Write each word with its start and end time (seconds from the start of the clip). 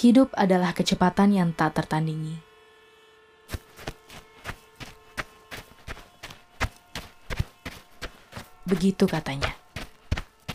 Hidup 0.00 0.32
adalah 0.32 0.72
kecepatan 0.72 1.36
yang 1.36 1.52
tak 1.52 1.76
tertandingi. 1.76 2.32
Begitu 8.64 9.04
katanya. 9.04 9.52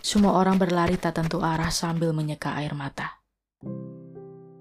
Semua 0.00 0.40
orang 0.40 0.56
berlari 0.56 0.96
tak 0.96 1.20
tentu 1.20 1.44
arah 1.44 1.68
sambil 1.68 2.16
menyeka 2.16 2.56
air 2.56 2.72
mata. 2.72 3.20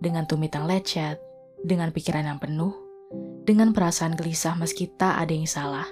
Dengan 0.03 0.27
tumit 0.27 0.51
yang 0.51 0.67
lecet, 0.67 1.23
dengan 1.63 1.95
pikiran 1.95 2.27
yang 2.27 2.43
penuh, 2.43 2.75
dengan 3.47 3.71
perasaan 3.71 4.19
gelisah 4.19 4.59
meski 4.59 4.91
tak 4.91 5.23
ada 5.23 5.31
yang 5.31 5.47
salah. 5.47 5.87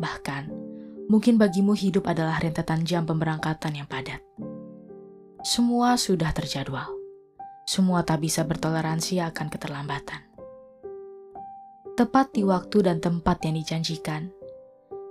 Bahkan, 0.00 0.48
mungkin 1.12 1.36
bagimu 1.36 1.76
hidup 1.76 2.08
adalah 2.08 2.40
rentetan 2.40 2.80
jam 2.80 3.04
pemberangkatan 3.04 3.76
yang 3.76 3.84
padat. 3.84 4.24
Semua 5.44 6.00
sudah 6.00 6.32
terjadwal. 6.32 6.99
Semua 7.70 8.02
tak 8.02 8.26
bisa 8.26 8.42
bertoleransi 8.42 9.22
akan 9.30 9.46
keterlambatan. 9.46 10.26
Tepat 11.94 12.34
di 12.34 12.42
waktu 12.42 12.82
dan 12.82 12.98
tempat 12.98 13.46
yang 13.46 13.54
dijanjikan, 13.54 14.26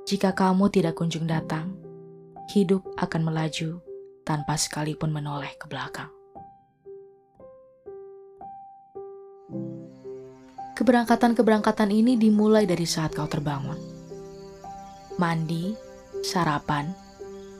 jika 0.03 0.35
kamu 0.35 0.67
tidak 0.67 0.99
kunjung 0.99 1.23
datang, 1.23 1.71
hidup 2.51 2.83
akan 2.99 3.31
melaju 3.31 3.79
tanpa 4.27 4.59
sekalipun 4.59 5.07
menoleh 5.07 5.55
ke 5.55 5.71
belakang. 5.71 6.11
Keberangkatan-keberangkatan 10.75 11.95
ini 11.95 12.19
dimulai 12.19 12.67
dari 12.67 12.83
saat 12.83 13.15
kau 13.15 13.31
terbangun. 13.31 13.79
Mandi, 15.15 15.79
sarapan, 16.27 16.91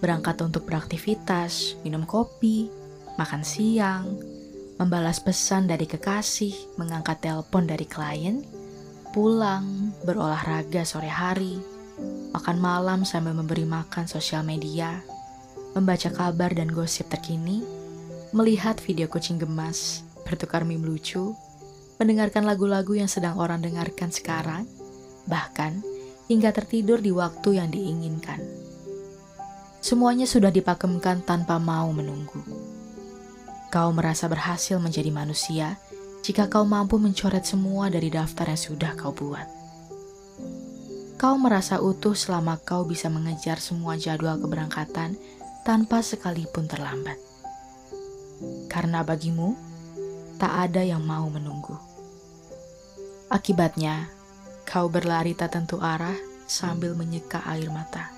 berangkat 0.03 0.43
untuk 0.43 0.67
beraktivitas, 0.67 1.79
minum 1.87 2.03
kopi, 2.03 2.67
makan 3.15 3.47
siang, 3.47 4.38
membalas 4.79 5.19
pesan 5.19 5.67
dari 5.67 5.83
kekasih, 5.83 6.79
mengangkat 6.79 7.19
telepon 7.19 7.67
dari 7.67 7.83
klien, 7.83 8.47
pulang, 9.11 9.91
berolahraga 10.07 10.87
sore 10.87 11.11
hari, 11.11 11.59
makan 12.31 12.57
malam 12.63 13.03
sambil 13.03 13.35
memberi 13.35 13.67
makan 13.67 14.07
sosial 14.07 14.47
media, 14.47 15.03
membaca 15.75 16.07
kabar 16.07 16.55
dan 16.55 16.71
gosip 16.71 17.11
terkini, 17.11 17.59
melihat 18.31 18.79
video 18.79 19.11
kucing 19.11 19.35
gemas, 19.35 20.07
bertukar 20.23 20.63
meme 20.63 20.87
lucu, 20.87 21.35
mendengarkan 21.99 22.47
lagu-lagu 22.47 22.95
yang 22.95 23.11
sedang 23.11 23.35
orang 23.35 23.59
dengarkan 23.59 24.15
sekarang, 24.15 24.63
bahkan 25.27 25.83
hingga 26.31 26.55
tertidur 26.55 27.03
di 27.03 27.11
waktu 27.11 27.59
yang 27.59 27.67
diinginkan. 27.67 28.39
Semuanya 29.83 30.23
sudah 30.23 30.51
dipakemkan 30.53 31.27
tanpa 31.27 31.59
mau 31.59 31.91
menunggu. 31.91 32.39
Kau 33.69 33.93
merasa 33.93 34.25
berhasil 34.25 34.81
menjadi 34.81 35.13
manusia 35.13 35.77
jika 36.25 36.49
kau 36.49 36.65
mampu 36.65 36.97
mencoret 36.97 37.45
semua 37.45 37.93
dari 37.93 38.09
daftar 38.09 38.49
yang 38.49 38.57
sudah 38.57 38.97
kau 38.97 39.13
buat. 39.13 39.45
Kau 41.21 41.37
merasa 41.37 41.77
utuh 41.77 42.17
selama 42.17 42.57
kau 42.65 42.81
bisa 42.87 43.13
mengejar 43.13 43.61
semua 43.61 43.93
jadwal 43.93 44.41
keberangkatan 44.41 45.13
tanpa 45.61 46.01
sekalipun 46.01 46.65
terlambat. 46.65 47.21
Karena 48.71 49.05
bagimu, 49.05 49.53
tak 50.41 50.71
ada 50.71 50.81
yang 50.81 51.05
mau 51.05 51.29
menunggu. 51.29 51.75
Akibatnya, 53.29 54.09
kau 54.65 54.89
berlari 54.89 55.37
tak 55.37 55.53
tentu 55.53 55.77
arah 55.77 56.17
sambil 56.49 56.97
menyeka 56.97 57.45
air 57.45 57.69
mata. 57.69 58.09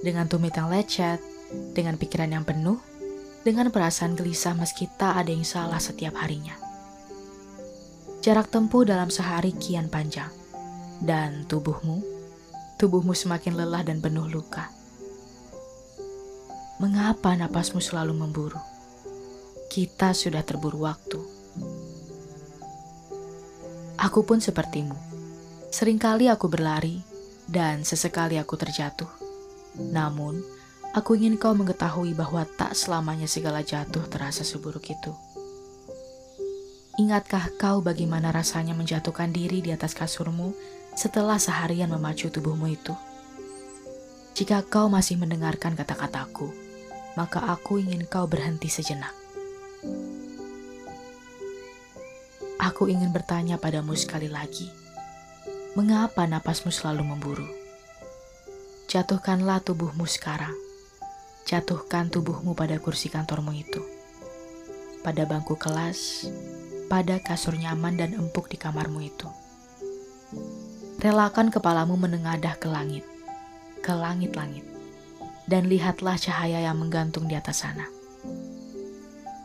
Dengan 0.00 0.24
tumit 0.30 0.56
yang 0.56 0.72
lecet, 0.72 1.20
dengan 1.74 2.00
pikiran 2.00 2.32
yang 2.32 2.46
penuh, 2.46 2.78
dengan 3.42 3.70
perasaan 3.70 4.18
gelisah 4.18 4.54
meski 4.56 4.90
tak 4.98 5.24
ada 5.24 5.30
yang 5.30 5.46
salah 5.46 5.78
setiap 5.78 6.18
harinya. 6.18 6.56
Jarak 8.18 8.50
tempuh 8.50 8.82
dalam 8.82 9.08
sehari 9.08 9.54
kian 9.54 9.86
panjang, 9.86 10.30
dan 10.98 11.46
tubuhmu, 11.46 12.02
tubuhmu 12.76 13.14
semakin 13.14 13.54
lelah 13.54 13.86
dan 13.86 14.02
penuh 14.02 14.26
luka. 14.26 14.68
Mengapa 16.82 17.34
napasmu 17.34 17.82
selalu 17.82 18.14
memburu? 18.14 18.60
Kita 19.70 20.14
sudah 20.14 20.42
terburu 20.42 20.86
waktu. 20.86 21.18
Aku 23.98 24.22
pun 24.22 24.38
sepertimu. 24.38 24.94
Seringkali 25.74 26.30
aku 26.30 26.46
berlari, 26.46 27.02
dan 27.48 27.82
sesekali 27.82 28.38
aku 28.38 28.54
terjatuh. 28.54 29.10
Namun, 29.78 30.57
Aku 30.98 31.14
ingin 31.14 31.38
kau 31.38 31.54
mengetahui 31.54 32.10
bahwa 32.10 32.42
tak 32.42 32.74
selamanya 32.74 33.30
segala 33.30 33.62
jatuh 33.62 34.02
terasa 34.10 34.42
seburuk 34.42 34.82
itu. 34.90 35.14
Ingatkah 36.98 37.54
kau 37.54 37.78
bagaimana 37.78 38.34
rasanya 38.34 38.74
menjatuhkan 38.74 39.30
diri 39.30 39.62
di 39.62 39.70
atas 39.70 39.94
kasurmu 39.94 40.58
setelah 40.98 41.38
seharian 41.38 41.94
memacu 41.94 42.34
tubuhmu 42.34 42.74
itu? 42.74 42.98
Jika 44.34 44.66
kau 44.66 44.90
masih 44.90 45.22
mendengarkan 45.22 45.78
kata-kataku, 45.78 46.50
maka 47.14 47.46
aku 47.46 47.78
ingin 47.78 48.02
kau 48.02 48.26
berhenti 48.26 48.66
sejenak. 48.66 49.14
Aku 52.58 52.90
ingin 52.90 53.14
bertanya 53.14 53.54
padamu 53.54 53.94
sekali 53.94 54.26
lagi, 54.26 54.66
mengapa 55.78 56.26
napasmu 56.26 56.74
selalu 56.74 57.06
memburu? 57.06 57.46
Jatuhkanlah 58.90 59.62
tubuhmu 59.62 60.02
sekarang 60.02 60.66
Jatuhkan 61.48 62.12
tubuhmu 62.12 62.52
pada 62.52 62.76
kursi 62.76 63.08
kantormu 63.08 63.56
itu, 63.56 63.80
pada 65.00 65.24
bangku 65.24 65.56
kelas, 65.56 66.28
pada 66.92 67.24
kasur 67.24 67.56
nyaman 67.56 67.96
dan 67.96 68.12
empuk 68.12 68.52
di 68.52 68.60
kamarmu 68.60 69.00
itu. 69.00 69.24
Relakan 71.00 71.48
kepalamu 71.48 71.96
menengadah 71.96 72.52
ke 72.60 72.68
langit, 72.68 73.00
ke 73.80 73.88
langit-langit, 73.96 74.60
dan 75.48 75.72
lihatlah 75.72 76.20
cahaya 76.20 76.68
yang 76.68 76.76
menggantung 76.76 77.24
di 77.24 77.32
atas 77.32 77.64
sana. 77.64 77.88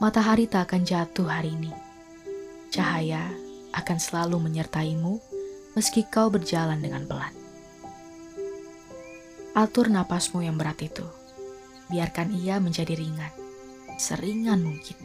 Matahari 0.04 0.52
tak 0.52 0.76
akan 0.76 0.84
jatuh 0.84 1.32
hari 1.32 1.56
ini. 1.56 1.72
Cahaya 2.68 3.32
akan 3.72 3.96
selalu 3.96 4.44
menyertaimu 4.44 5.24
meski 5.80 6.04
kau 6.12 6.28
berjalan 6.28 6.84
dengan 6.84 7.08
pelan. 7.08 7.32
Atur 9.56 9.88
napasmu 9.88 10.44
yang 10.44 10.60
berat 10.60 10.84
itu 10.84 11.23
biarkan 11.92 12.32
ia 12.36 12.60
menjadi 12.62 12.96
ringan, 12.96 13.34
seringan 14.00 14.64
mungkin. 14.64 14.98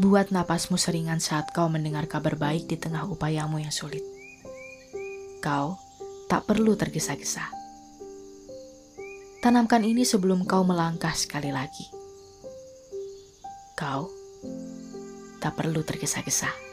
Buat 0.00 0.32
napasmu 0.32 0.80
seringan 0.80 1.20
saat 1.20 1.52
kau 1.52 1.68
mendengar 1.68 2.08
kabar 2.08 2.34
baik 2.40 2.64
di 2.64 2.80
tengah 2.80 3.04
upayamu 3.04 3.60
yang 3.60 3.74
sulit. 3.74 4.02
Kau 5.44 5.76
tak 6.32 6.48
perlu 6.48 6.72
tergesa-gesa. 6.78 7.44
Tanamkan 9.42 9.84
ini 9.84 10.06
sebelum 10.06 10.48
kau 10.48 10.64
melangkah 10.64 11.12
sekali 11.12 11.52
lagi. 11.52 11.84
Kau 13.76 14.08
tak 15.42 15.58
perlu 15.58 15.84
tergesa-gesa. 15.84 16.71